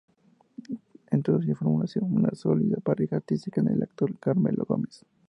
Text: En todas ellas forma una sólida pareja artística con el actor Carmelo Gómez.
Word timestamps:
En 1.11 1.21
todas 1.21 1.43
ellas 1.43 1.59
forma 1.59 1.85
una 2.09 2.31
sólida 2.33 2.77
pareja 2.77 3.17
artística 3.17 3.61
con 3.61 3.71
el 3.71 3.83
actor 3.83 4.17
Carmelo 4.17 4.65
Gómez. 4.67 5.05